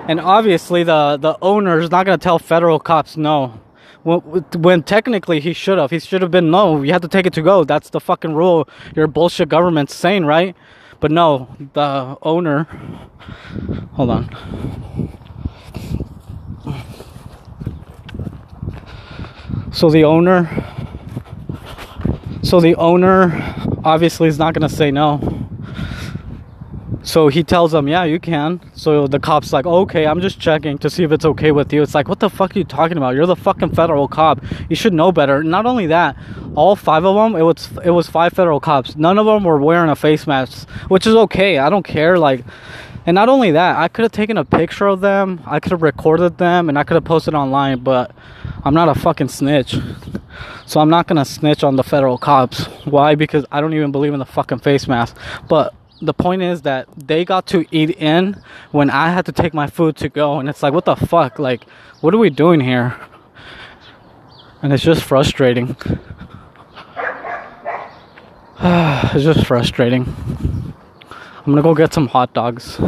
And 0.10 0.20
obviously, 0.20 0.84
the 0.84 1.18
the 1.18 1.38
owner 1.42 1.80
is 1.80 1.90
not 1.90 2.06
gonna 2.06 2.18
tell 2.18 2.40
federal 2.40 2.80
cops 2.80 3.16
no. 3.16 3.60
When, 4.04 4.20
when 4.58 4.84
technically 4.84 5.40
he 5.40 5.54
should 5.54 5.78
have, 5.78 5.92
he 5.92 6.00
should 6.00 6.22
have 6.24 6.32
been 6.32 6.52
no. 6.52 6.82
You 6.82 6.92
have 6.92 7.04
to 7.04 7.08
take 7.08 7.26
it 7.26 7.34
to 7.34 7.42
go. 7.42 7.64
That's 7.64 7.90
the 7.92 8.02
fucking 8.02 8.34
rule. 8.34 8.68
Your 8.96 9.08
bullshit 9.08 9.48
government's 9.48 9.96
saying, 9.96 10.26
right? 10.26 10.56
But 11.02 11.10
no, 11.12 11.50
the 11.74 12.16
owner. 12.22 12.64
Hold 13.94 14.12
on. 14.12 14.30
So 19.72 19.90
the 19.90 20.04
owner. 20.04 20.48
So 22.44 22.62
the 22.62 22.76
owner 22.76 23.32
obviously 23.84 24.28
is 24.28 24.38
not 24.38 24.54
gonna 24.54 24.70
say 24.70 24.92
no. 24.92 25.50
So 27.04 27.30
he 27.30 27.44
tells 27.44 27.72
them, 27.72 27.88
"Yeah, 27.88 28.04
you 28.04 28.20
can." 28.20 28.60
So 28.74 29.08
the 29.08 29.20
cop's 29.20 29.52
like, 29.54 29.66
"Okay, 29.66 30.06
I'm 30.06 30.22
just 30.22 30.40
checking 30.40 30.78
to 30.80 30.90
see 30.90 31.04
if 31.04 31.12
it's 31.12 31.26
okay 31.26 31.52
with 31.52 31.74
you." 31.74 31.82
It's 31.82 31.96
like, 31.96 32.08
"What 32.08 32.20
the 32.20 32.30
fuck 32.30 32.56
are 32.56 32.60
you 32.60 32.66
talking 32.66 32.98
about? 32.98 33.16
You're 33.16 33.26
the 33.26 33.36
fucking 33.36 33.72
federal 33.72 34.08
cop. 34.08 34.44
You 34.70 34.76
should 34.76 34.94
know 34.94 35.12
better." 35.12 35.44
Not 35.44 35.66
only 35.66 35.88
that, 35.88 36.16
all 36.56 36.76
five 36.76 37.06
of 37.06 37.16
them, 37.16 37.36
it 37.36 37.44
was 37.44 37.70
it 37.84 37.92
was 37.92 38.08
five 38.08 38.34
federal 38.34 38.60
cops. 38.60 38.96
None 38.96 39.18
of 39.18 39.26
them 39.26 39.44
were 39.44 39.58
wearing 39.58 39.90
a 39.90 39.96
face 39.96 40.28
mask, 40.28 40.70
which 40.90 41.08
is 41.08 41.16
okay. 41.16 41.58
I 41.58 41.70
don't 41.70 41.86
care. 41.86 42.20
Like, 42.20 42.44
and 43.06 43.16
not 43.16 43.30
only 43.30 43.52
that, 43.52 43.78
I 43.78 43.88
could 43.88 44.04
have 44.04 44.12
taken 44.12 44.38
a 44.38 44.46
picture 44.46 44.88
of 44.88 45.02
them. 45.02 45.42
I 45.46 45.60
could 45.60 45.72
have 45.72 45.82
recorded 45.82 46.38
them, 46.38 46.70
and 46.70 46.78
I 46.78 46.84
could 46.84 46.96
have 46.96 47.06
posted 47.06 47.34
online. 47.34 47.80
But 47.80 48.12
I'm 48.64 48.74
not 48.74 48.90
a 48.90 48.96
fucking 48.96 49.30
snitch. 49.30 49.76
So 50.66 50.80
I'm 50.80 50.90
not 50.90 51.08
gonna 51.08 51.26
snitch 51.26 51.64
on 51.64 51.76
the 51.76 51.84
federal 51.84 52.18
cops. 52.18 52.66
Why? 52.86 53.16
Because 53.16 53.46
I 53.52 53.60
don't 53.60 53.74
even 53.74 53.92
believe 53.92 54.14
in 54.14 54.20
the 54.20 54.26
fucking 54.26 54.60
face 54.60 54.88
mask. 54.88 55.18
But 55.48 55.74
the 56.02 56.14
point 56.14 56.42
is 56.42 56.64
that 56.64 56.88
they 56.98 57.24
got 57.24 57.46
to 57.48 57.66
eat 57.72 57.92
in 57.92 58.42
when 58.72 58.90
I 58.90 59.10
had 59.10 59.26
to 59.28 59.32
take 59.32 59.54
my 59.54 59.68
food 59.68 59.96
to 59.98 60.10
go, 60.10 60.40
and 60.40 60.50
it's 60.50 60.64
like, 60.64 60.74
what 60.74 60.86
the 60.86 60.96
fuck? 60.96 61.38
Like, 61.40 61.64
what 62.02 62.14
are 62.14 62.18
we 62.18 62.30
doing 62.30 62.60
here? 62.60 63.00
And 64.62 64.74
it's 64.74 64.84
just 64.84 65.04
frustrating. 65.04 65.76
it's 68.60 69.24
just 69.24 69.46
frustrating. 69.46 70.06
I'm 71.12 71.46
gonna 71.46 71.62
go 71.62 71.74
get 71.74 71.94
some 71.94 72.08
hot 72.08 72.34
dogs. 72.34 72.80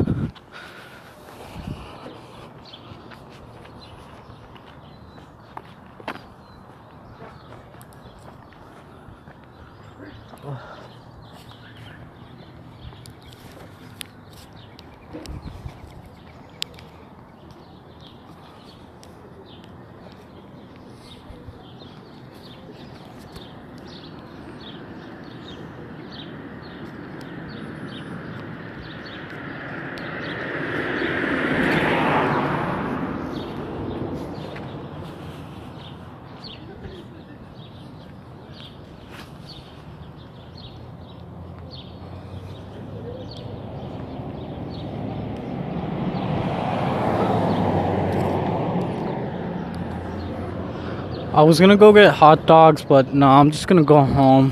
I 51.35 51.41
was 51.41 51.59
gonna 51.59 51.77
go 51.77 51.91
get 51.91 52.13
hot 52.13 52.45
dogs, 52.45 52.85
but 52.85 53.11
no, 53.11 53.27
I'm 53.27 53.49
just 53.49 53.67
gonna 53.67 53.83
go 53.83 54.03
home. 54.03 54.51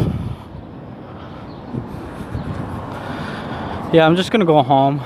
Yeah, 3.93 4.07
I'm 4.07 4.15
just 4.15 4.31
gonna 4.31 4.45
go 4.45 4.63
home. 4.63 4.97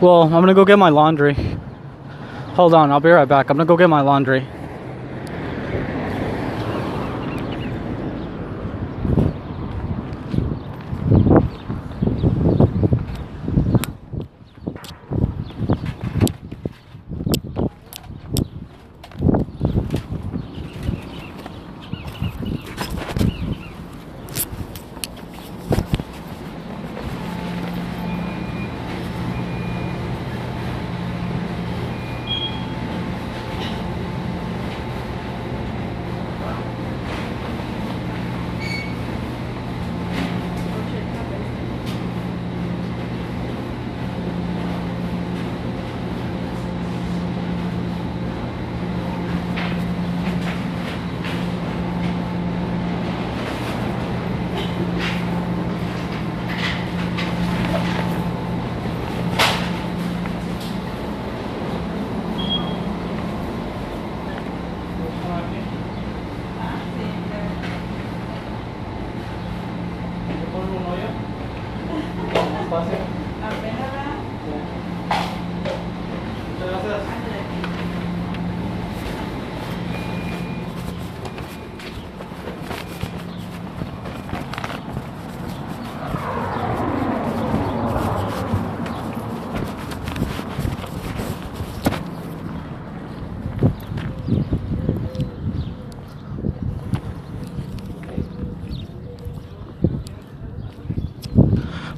Well, 0.00 0.22
I'm 0.22 0.30
gonna 0.30 0.54
go 0.54 0.64
get 0.64 0.78
my 0.78 0.88
laundry. 0.88 1.36
Hold 2.54 2.72
on, 2.72 2.90
I'll 2.90 3.00
be 3.00 3.10
right 3.10 3.28
back. 3.28 3.50
I'm 3.50 3.58
gonna 3.58 3.66
go 3.66 3.76
get 3.76 3.90
my 3.90 4.00
laundry. 4.00 4.46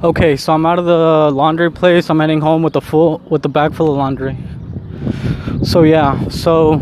Okay, 0.05 0.35
so 0.35 0.53
I'm 0.53 0.67
out 0.67 0.77
of 0.77 0.85
the 0.85 1.31
laundry 1.33 1.71
place. 1.71 2.11
I'm 2.11 2.19
heading 2.19 2.39
home 2.39 2.61
with 2.61 2.73
the 2.73 2.79
full 2.79 3.17
with 3.27 3.41
the 3.41 3.49
bag 3.49 3.73
full 3.73 3.89
of 3.89 3.97
laundry. 3.97 4.37
So 5.63 5.81
yeah, 5.81 6.29
so 6.29 6.77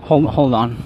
hold 0.00 0.24
hold 0.30 0.54
on. 0.54 0.85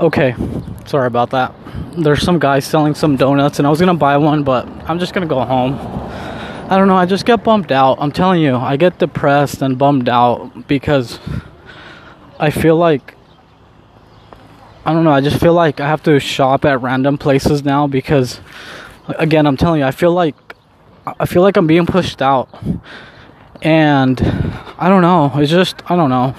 Okay, 0.00 0.36
sorry 0.86 1.08
about 1.08 1.30
that. 1.30 1.52
There's 1.96 2.22
some 2.22 2.38
guy 2.38 2.60
selling 2.60 2.94
some 2.94 3.16
donuts, 3.16 3.58
and 3.58 3.66
I 3.66 3.70
was 3.70 3.80
gonna 3.80 3.94
buy 3.94 4.16
one, 4.16 4.44
but 4.44 4.64
I'm 4.88 5.00
just 5.00 5.12
gonna 5.12 5.26
go 5.26 5.40
home. 5.40 5.74
I 6.70 6.76
don't 6.76 6.86
know, 6.86 6.94
I 6.94 7.04
just 7.04 7.26
get 7.26 7.42
bummed 7.42 7.72
out. 7.72 7.98
I'm 8.00 8.12
telling 8.12 8.40
you, 8.40 8.54
I 8.54 8.76
get 8.76 9.00
depressed 9.00 9.60
and 9.60 9.76
bummed 9.76 10.08
out 10.08 10.68
because 10.68 11.18
I 12.38 12.50
feel 12.50 12.76
like 12.76 13.16
I 14.84 14.92
don't 14.92 15.02
know, 15.02 15.10
I 15.10 15.20
just 15.20 15.40
feel 15.40 15.52
like 15.52 15.80
I 15.80 15.88
have 15.88 16.04
to 16.04 16.20
shop 16.20 16.64
at 16.64 16.80
random 16.80 17.18
places 17.18 17.64
now 17.64 17.88
because 17.88 18.40
again, 19.08 19.46
I'm 19.46 19.56
telling 19.56 19.80
you, 19.80 19.86
I 19.86 19.90
feel 19.90 20.12
like 20.12 20.36
I 21.18 21.26
feel 21.26 21.42
like 21.42 21.56
I'm 21.56 21.66
being 21.66 21.86
pushed 21.86 22.22
out. 22.22 22.48
And 23.62 24.20
I 24.78 24.88
don't 24.88 25.02
know, 25.02 25.32
it's 25.34 25.50
just 25.50 25.82
I 25.90 25.96
don't 25.96 26.10
know. 26.10 26.36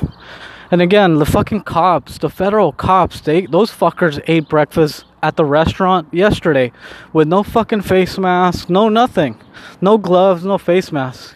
And 0.72 0.82
again, 0.82 1.16
the 1.16 1.26
fucking 1.26 1.62
cops, 1.62 2.20
the 2.20 2.30
federal 2.30 2.72
cops, 2.72 3.22
they 3.22 3.48
those 3.48 3.72
fuckers 3.72 4.22
ate 4.28 4.48
breakfast 4.48 5.06
at 5.24 5.36
the 5.36 5.44
restaurant 5.44 6.08
yesterday 6.14 6.72
with 7.12 7.28
no 7.28 7.42
fucking 7.44 7.82
face 7.82 8.18
mask, 8.18 8.70
no 8.70 8.88
nothing. 8.88 9.40
No 9.82 9.98
gloves, 9.98 10.46
no 10.46 10.58
face 10.58 10.92
mask. 10.92 11.36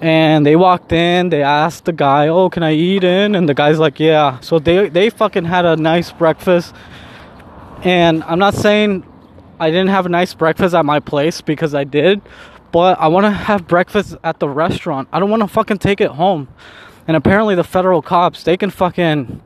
And 0.00 0.46
they 0.46 0.54
walked 0.54 0.92
in, 0.92 1.30
they 1.30 1.42
asked 1.42 1.86
the 1.86 1.92
guy, 1.92 2.28
"Oh, 2.28 2.48
can 2.48 2.62
I 2.62 2.72
eat 2.72 3.02
in?" 3.02 3.34
And 3.34 3.48
the 3.48 3.54
guy's 3.54 3.78
like, 3.78 3.98
"Yeah." 3.98 4.38
So 4.40 4.58
they 4.58 4.88
they 4.88 5.10
fucking 5.10 5.46
had 5.46 5.64
a 5.64 5.76
nice 5.76 6.12
breakfast. 6.12 6.74
And 7.82 8.22
I'm 8.24 8.38
not 8.38 8.54
saying 8.54 9.04
I 9.58 9.70
didn't 9.70 9.88
have 9.88 10.06
a 10.06 10.08
nice 10.08 10.32
breakfast 10.34 10.74
at 10.74 10.84
my 10.84 11.00
place 11.00 11.40
because 11.40 11.74
I 11.74 11.84
did, 11.84 12.20
but 12.70 12.98
I 13.00 13.08
want 13.08 13.24
to 13.24 13.30
have 13.30 13.66
breakfast 13.66 14.16
at 14.22 14.38
the 14.40 14.48
restaurant. 14.48 15.08
I 15.12 15.20
don't 15.20 15.30
want 15.30 15.42
to 15.42 15.48
fucking 15.48 15.78
take 15.78 16.00
it 16.00 16.10
home. 16.10 16.48
And 17.06 17.16
apparently, 17.16 17.54
the 17.54 17.64
federal 17.64 18.02
cops 18.02 18.42
they 18.42 18.56
can 18.56 18.70
fucking 18.70 19.42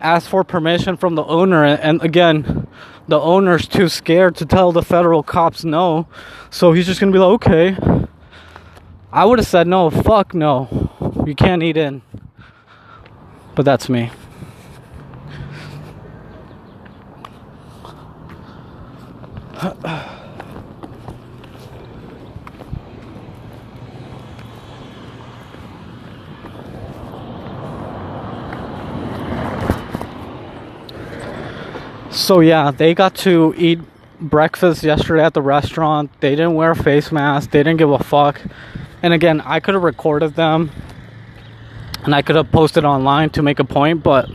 ask 0.00 0.28
for 0.28 0.44
permission 0.44 0.96
from 0.96 1.14
the 1.14 1.24
owner. 1.24 1.64
And 1.64 2.02
again, 2.02 2.66
the 3.08 3.20
owner's 3.20 3.66
too 3.68 3.88
scared 3.88 4.36
to 4.36 4.46
tell 4.46 4.72
the 4.72 4.82
federal 4.82 5.22
cops 5.22 5.64
no. 5.64 6.06
So 6.50 6.72
he's 6.72 6.86
just 6.86 7.00
gonna 7.00 7.12
be 7.12 7.18
like, 7.18 7.34
okay. 7.34 7.76
I 9.12 9.26
would 9.26 9.38
have 9.38 9.46
said 9.46 9.66
no, 9.66 9.90
fuck 9.90 10.34
no. 10.34 10.90
You 11.26 11.34
can't 11.34 11.62
eat 11.62 11.76
in. 11.76 12.02
But 13.54 13.64
that's 13.64 13.88
me. 13.88 14.10
So 32.32 32.40
yeah, 32.40 32.70
they 32.70 32.94
got 32.94 33.14
to 33.26 33.54
eat 33.58 33.78
breakfast 34.18 34.82
yesterday 34.82 35.22
at 35.22 35.34
the 35.34 35.42
restaurant. 35.42 36.10
They 36.22 36.30
didn't 36.30 36.54
wear 36.54 36.70
a 36.70 36.74
face 36.74 37.12
mask. 37.12 37.50
They 37.50 37.62
didn't 37.62 37.76
give 37.76 37.90
a 37.90 37.98
fuck. 37.98 38.40
And 39.02 39.12
again, 39.12 39.42
I 39.42 39.60
could 39.60 39.74
have 39.74 39.82
recorded 39.82 40.34
them 40.34 40.70
and 42.04 42.14
I 42.14 42.22
could 42.22 42.36
have 42.36 42.50
posted 42.50 42.86
online 42.86 43.28
to 43.36 43.42
make 43.42 43.58
a 43.58 43.66
point, 43.66 44.02
but 44.02 44.30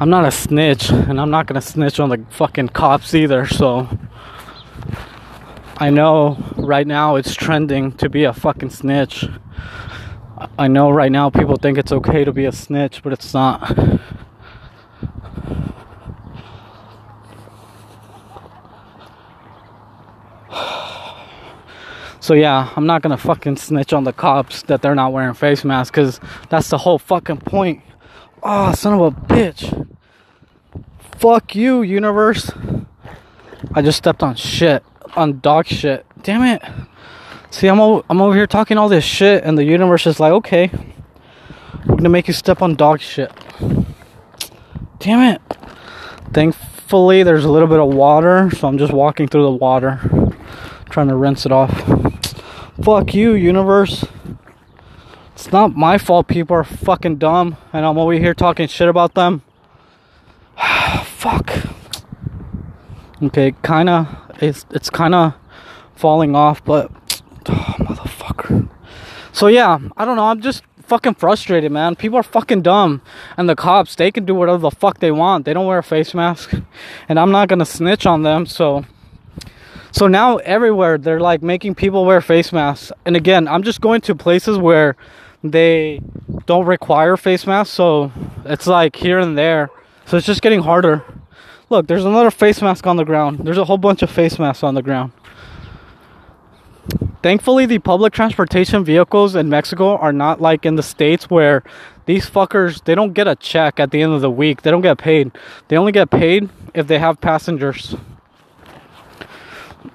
I'm 0.00 0.08
not 0.08 0.24
a 0.24 0.30
snitch 0.30 0.88
and 0.88 1.20
I'm 1.20 1.30
not 1.30 1.46
going 1.46 1.60
to 1.60 1.66
snitch 1.66 2.00
on 2.00 2.08
the 2.08 2.24
fucking 2.30 2.68
cops 2.68 3.12
either. 3.12 3.46
So 3.46 3.86
I 5.76 5.90
know 5.90 6.42
right 6.56 6.86
now 6.86 7.16
it's 7.16 7.34
trending 7.34 7.92
to 7.98 8.08
be 8.08 8.24
a 8.24 8.32
fucking 8.32 8.70
snitch. 8.70 9.26
I 10.58 10.68
know 10.68 10.90
right 10.90 11.12
now 11.12 11.28
people 11.28 11.56
think 11.56 11.76
it's 11.76 11.92
okay 11.92 12.24
to 12.24 12.32
be 12.32 12.46
a 12.46 12.52
snitch, 12.52 13.02
but 13.02 13.12
it's 13.12 13.34
not. 13.34 14.00
So 22.24 22.32
yeah, 22.32 22.72
I'm 22.74 22.86
not 22.86 23.02
gonna 23.02 23.18
fucking 23.18 23.58
snitch 23.58 23.92
on 23.92 24.04
the 24.04 24.12
cops 24.14 24.62
that 24.62 24.80
they're 24.80 24.94
not 24.94 25.12
wearing 25.12 25.34
face 25.34 25.62
masks, 25.62 25.90
cause 25.90 26.20
that's 26.48 26.70
the 26.70 26.78
whole 26.78 26.98
fucking 26.98 27.36
point. 27.36 27.82
Oh, 28.42 28.72
son 28.72 28.94
of 28.94 29.00
a 29.02 29.10
bitch. 29.10 29.86
Fuck 31.18 31.54
you, 31.54 31.82
universe. 31.82 32.50
I 33.74 33.82
just 33.82 33.98
stepped 33.98 34.22
on 34.22 34.36
shit, 34.36 34.82
on 35.14 35.40
dog 35.40 35.66
shit. 35.66 36.06
Damn 36.22 36.44
it. 36.44 36.62
See, 37.50 37.68
I'm 37.68 37.78
o- 37.78 38.02
I'm 38.08 38.22
over 38.22 38.34
here 38.34 38.46
talking 38.46 38.78
all 38.78 38.88
this 38.88 39.04
shit, 39.04 39.44
and 39.44 39.58
the 39.58 39.64
universe 39.64 40.06
is 40.06 40.18
like, 40.18 40.32
okay, 40.32 40.70
we're 41.84 41.96
gonna 41.96 42.08
make 42.08 42.26
you 42.26 42.32
step 42.32 42.62
on 42.62 42.74
dog 42.74 43.00
shit. 43.00 43.30
Damn 44.98 45.34
it. 45.34 45.42
Thankfully, 46.32 47.22
there's 47.22 47.44
a 47.44 47.50
little 47.50 47.68
bit 47.68 47.80
of 47.80 47.88
water, 47.94 48.50
so 48.56 48.66
I'm 48.66 48.78
just 48.78 48.94
walking 48.94 49.28
through 49.28 49.42
the 49.42 49.50
water, 49.50 50.00
trying 50.94 51.08
to 51.08 51.16
rinse 51.16 51.44
it 51.44 51.50
off. 51.50 51.72
Fuck 52.80 53.14
you, 53.14 53.34
universe. 53.34 54.04
It's 55.34 55.50
not 55.50 55.74
my 55.74 55.98
fault 55.98 56.28
people 56.28 56.54
are 56.54 56.62
fucking 56.62 57.16
dumb 57.16 57.56
and 57.72 57.84
I'm 57.84 57.98
over 57.98 58.12
here 58.12 58.32
talking 58.32 58.68
shit 58.68 58.88
about 58.88 59.14
them. 59.14 59.42
Fuck. 61.02 61.50
Okay, 63.20 63.54
kinda 63.64 64.22
it's 64.40 64.66
it's 64.70 64.88
kinda 64.88 65.34
falling 65.96 66.36
off, 66.36 66.64
but 66.64 66.92
oh, 67.48 67.74
motherfucker. 67.80 68.68
So 69.32 69.48
yeah, 69.48 69.80
I 69.96 70.04
don't 70.04 70.14
know, 70.14 70.26
I'm 70.26 70.42
just 70.42 70.62
fucking 70.82 71.14
frustrated, 71.14 71.72
man. 71.72 71.96
People 71.96 72.18
are 72.18 72.22
fucking 72.22 72.62
dumb. 72.62 73.02
And 73.36 73.48
the 73.48 73.56
cops, 73.56 73.96
they 73.96 74.12
can 74.12 74.26
do 74.26 74.34
whatever 74.36 74.58
the 74.58 74.70
fuck 74.70 75.00
they 75.00 75.10
want. 75.10 75.44
They 75.44 75.54
don't 75.54 75.66
wear 75.66 75.78
a 75.78 75.82
face 75.82 76.14
mask. 76.14 76.52
And 77.08 77.18
I'm 77.18 77.32
not 77.32 77.48
gonna 77.48 77.64
snitch 77.64 78.06
on 78.06 78.22
them, 78.22 78.46
so 78.46 78.84
so 79.94 80.08
now 80.08 80.38
everywhere 80.38 80.98
they're 80.98 81.20
like 81.20 81.40
making 81.40 81.76
people 81.76 82.04
wear 82.04 82.20
face 82.20 82.52
masks. 82.52 82.90
And 83.04 83.14
again, 83.14 83.46
I'm 83.46 83.62
just 83.62 83.80
going 83.80 84.00
to 84.00 84.16
places 84.16 84.58
where 84.58 84.96
they 85.44 86.00
don't 86.46 86.66
require 86.66 87.16
face 87.16 87.46
masks, 87.46 87.72
so 87.72 88.10
it's 88.44 88.66
like 88.66 88.96
here 88.96 89.20
and 89.20 89.38
there. 89.38 89.70
So 90.06 90.16
it's 90.16 90.26
just 90.26 90.42
getting 90.42 90.62
harder. 90.62 91.04
Look, 91.70 91.86
there's 91.86 92.04
another 92.04 92.32
face 92.32 92.60
mask 92.60 92.88
on 92.88 92.96
the 92.96 93.04
ground. 93.04 93.44
There's 93.44 93.56
a 93.56 93.64
whole 93.64 93.78
bunch 93.78 94.02
of 94.02 94.10
face 94.10 94.36
masks 94.36 94.64
on 94.64 94.74
the 94.74 94.82
ground. 94.82 95.12
Thankfully, 97.22 97.64
the 97.64 97.78
public 97.78 98.12
transportation 98.12 98.84
vehicles 98.84 99.36
in 99.36 99.48
Mexico 99.48 99.96
are 99.96 100.12
not 100.12 100.40
like 100.40 100.66
in 100.66 100.74
the 100.74 100.82
states 100.82 101.30
where 101.30 101.62
these 102.06 102.28
fuckers 102.28 102.82
they 102.84 102.96
don't 102.96 103.12
get 103.12 103.28
a 103.28 103.36
check 103.36 103.78
at 103.78 103.92
the 103.92 104.02
end 104.02 104.12
of 104.12 104.22
the 104.22 104.30
week. 104.30 104.62
They 104.62 104.72
don't 104.72 104.82
get 104.82 104.98
paid. 104.98 105.30
They 105.68 105.76
only 105.76 105.92
get 105.92 106.10
paid 106.10 106.50
if 106.74 106.88
they 106.88 106.98
have 106.98 107.20
passengers. 107.20 107.94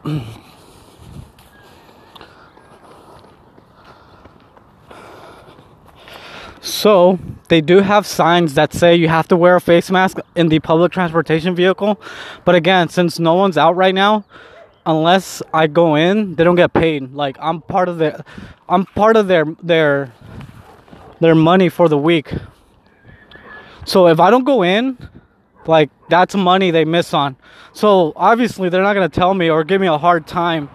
so 6.62 7.17
they 7.47 7.62
do 7.62 7.80
have 7.80 8.06
signs 8.06 8.54
that 8.54 8.73
say 8.73 8.95
you 8.95 9.08
have 9.08 9.28
to 9.28 9.38
wear 9.38 9.56
a 9.56 9.62
face 9.62 9.89
mask 9.89 10.19
in 10.36 10.49
the 10.49 10.60
public 10.60 10.91
transportation 10.91 11.56
vehicle. 11.56 11.99
But 12.45 12.56
again 12.56 12.89
since 12.89 13.19
no 13.19 13.34
one's 13.34 13.58
out 13.58 13.75
right 13.75 13.95
now 13.95 14.25
unless 14.86 15.41
i 15.54 15.67
go 15.67 15.95
in 15.95 16.36
they 16.36 16.43
don't 16.43 16.56
get 16.56 16.73
paid. 16.73 17.13
Like 17.13 17.38
i'm 17.39 17.62
part 17.62 17.89
of 17.89 17.97
the 17.97 18.23
i'm 18.67 18.86
part 18.86 19.17
of 19.17 19.28
their 19.28 19.45
their 19.63 20.13
their 21.19 21.36
money 21.36 21.69
for 21.69 21.89
the 21.89 21.97
week. 21.97 22.34
So 23.86 24.08
if 24.08 24.19
i 24.19 24.30
don't 24.30 24.43
go 24.45 24.63
in 24.63 24.97
like 25.69 25.89
that's 26.10 26.36
money 26.36 26.71
they 26.71 26.84
miss 26.84 27.13
on. 27.13 27.38
So 27.71 28.12
obviously 28.15 28.67
they're 28.69 28.84
not 28.84 28.95
gonna 28.95 29.08
tell 29.08 29.34
me 29.34 29.49
or 29.49 29.63
give 29.63 29.79
me 29.79 29.88
a 29.88 29.97
hard 29.97 30.27
time 30.27 30.69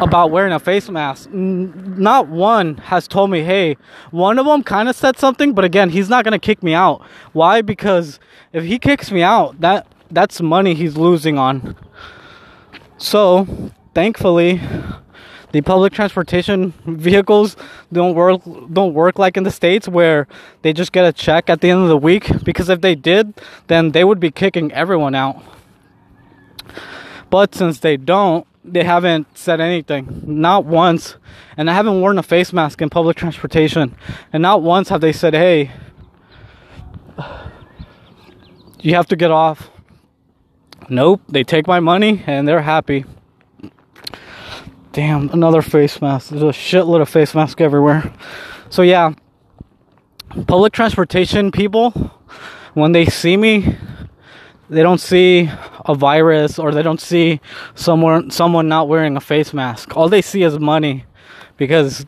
about 0.00 0.30
wearing 0.32 0.52
a 0.52 0.58
face 0.58 0.88
mask. 0.88 1.30
Not 1.30 2.26
one 2.26 2.78
has 2.78 3.06
told 3.06 3.30
me, 3.30 3.42
hey, 3.42 3.76
one 4.10 4.38
of 4.38 4.46
them 4.46 4.64
kind 4.64 4.88
of 4.88 4.96
said 4.96 5.16
something, 5.18 5.52
but 5.52 5.64
again, 5.64 5.90
he's 5.90 6.08
not 6.08 6.24
gonna 6.24 6.38
kick 6.38 6.62
me 6.62 6.74
out. 6.74 7.06
Why? 7.32 7.62
Because 7.62 8.18
if 8.52 8.64
he 8.64 8.78
kicks 8.78 9.12
me 9.12 9.22
out, 9.22 9.60
that 9.60 9.86
that's 10.10 10.40
money 10.40 10.74
he's 10.74 10.96
losing 10.96 11.38
on. 11.38 11.76
So 12.96 13.46
thankfully, 13.94 14.60
the 15.52 15.60
public 15.60 15.92
transportation 15.92 16.72
vehicles 16.86 17.56
don't 17.92 18.14
work 18.14 18.42
don't 18.72 18.94
work 18.94 19.18
like 19.18 19.36
in 19.36 19.44
the 19.44 19.50
states 19.50 19.86
where 19.86 20.26
they 20.62 20.72
just 20.72 20.92
get 20.92 21.04
a 21.04 21.12
check 21.12 21.48
at 21.48 21.60
the 21.60 21.70
end 21.70 21.82
of 21.82 21.88
the 21.88 21.96
week 21.96 22.30
because 22.42 22.68
if 22.68 22.80
they 22.80 22.94
did 22.94 23.34
then 23.68 23.92
they 23.92 24.02
would 24.02 24.18
be 24.18 24.30
kicking 24.30 24.72
everyone 24.72 25.14
out. 25.14 25.42
But 27.30 27.54
since 27.54 27.78
they 27.78 27.96
don't 27.96 28.46
they 28.64 28.84
haven't 28.84 29.36
said 29.36 29.60
anything. 29.60 30.22
Not 30.24 30.64
once. 30.64 31.16
And 31.56 31.68
i 31.68 31.74
haven't 31.74 32.00
worn 32.00 32.16
a 32.18 32.22
face 32.22 32.52
mask 32.52 32.80
in 32.80 32.88
public 32.88 33.16
transportation. 33.16 33.94
And 34.32 34.42
not 34.42 34.62
once 34.62 34.88
have 34.88 35.00
they 35.00 35.12
said 35.12 35.34
hey 35.34 35.70
you 38.80 38.94
have 38.94 39.06
to 39.08 39.16
get 39.16 39.30
off. 39.30 39.70
Nope. 40.88 41.20
They 41.28 41.44
take 41.44 41.66
my 41.66 41.78
money 41.78 42.24
and 42.26 42.48
they're 42.48 42.62
happy 42.62 43.04
Damn, 44.92 45.30
another 45.30 45.62
face 45.62 46.02
mask. 46.02 46.28
There's 46.28 46.42
a 46.42 46.46
shitload 46.46 47.00
of 47.00 47.08
face 47.08 47.34
masks 47.34 47.60
everywhere. 47.62 48.12
So 48.68 48.82
yeah, 48.82 49.14
public 50.46 50.74
transportation 50.74 51.50
people, 51.50 51.92
when 52.74 52.92
they 52.92 53.06
see 53.06 53.38
me, 53.38 53.74
they 54.68 54.82
don't 54.82 55.00
see 55.00 55.50
a 55.86 55.94
virus 55.94 56.58
or 56.58 56.72
they 56.72 56.82
don't 56.82 57.00
see 57.00 57.40
someone 57.74 58.30
someone 58.30 58.68
not 58.68 58.86
wearing 58.86 59.16
a 59.16 59.20
face 59.20 59.54
mask. 59.54 59.96
All 59.96 60.10
they 60.10 60.20
see 60.20 60.42
is 60.42 60.58
money 60.58 61.06
because 61.56 62.04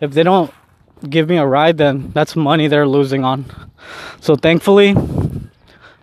if 0.00 0.12
they 0.12 0.22
don't 0.22 0.50
give 1.08 1.28
me 1.28 1.36
a 1.36 1.46
ride 1.46 1.76
then 1.76 2.10
that's 2.12 2.34
money 2.34 2.68
they're 2.68 2.88
losing 2.88 3.22
on. 3.22 3.44
So 4.20 4.34
thankfully, 4.34 4.94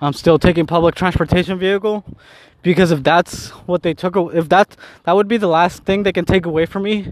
I'm 0.02 0.13
still 0.13 0.38
taking 0.38 0.68
public 0.68 0.94
transportation 0.94 1.58
vehicle 1.58 2.06
because 2.65 2.89
if 2.91 3.04
that's 3.04 3.49
what 3.67 3.84
they 3.84 3.93
took 3.93 4.17
if 4.34 4.49
that 4.49 4.75
that 5.04 5.15
would 5.15 5.28
be 5.28 5.38
the 5.38 5.47
last 5.47 5.84
thing 5.86 6.01
they 6.01 6.12
can 6.12 6.25
take 6.25 6.45
away 6.47 6.65
from 6.65 6.84
me 6.84 7.12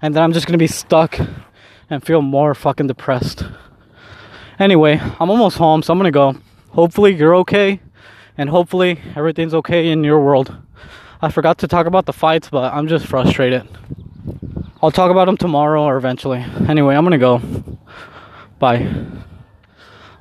and 0.00 0.14
then 0.14 0.22
I'm 0.22 0.32
just 0.32 0.46
going 0.46 0.54
to 0.54 0.62
be 0.62 0.68
stuck 0.68 1.18
and 1.90 2.02
feel 2.02 2.22
more 2.22 2.54
fucking 2.54 2.86
depressed. 2.86 3.44
Anyway, 4.58 5.00
I'm 5.20 5.28
almost 5.28 5.58
home, 5.58 5.82
so 5.82 5.92
I'm 5.92 5.98
going 5.98 6.12
to 6.12 6.16
go. 6.16 6.36
Hopefully 6.70 7.14
you're 7.14 7.34
okay 7.36 7.80
and 8.38 8.48
hopefully 8.48 9.00
everything's 9.16 9.54
okay 9.54 9.90
in 9.90 10.04
your 10.04 10.20
world. 10.20 10.56
I 11.20 11.30
forgot 11.30 11.58
to 11.58 11.68
talk 11.68 11.86
about 11.86 12.06
the 12.06 12.12
fights, 12.12 12.48
but 12.48 12.72
I'm 12.72 12.86
just 12.88 13.06
frustrated. 13.06 13.68
I'll 14.82 14.90
talk 14.90 15.10
about 15.10 15.26
them 15.26 15.36
tomorrow 15.36 15.82
or 15.82 15.96
eventually. 15.96 16.44
Anyway, 16.68 16.94
I'm 16.94 17.04
going 17.04 17.12
to 17.12 17.18
go. 17.18 17.40
Bye. 18.58 18.88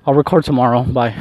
I'll 0.05 0.15
record 0.15 0.43
tomorrow. 0.43 0.83
Bye. 0.83 1.15